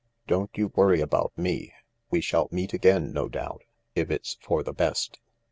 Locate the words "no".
3.13-3.29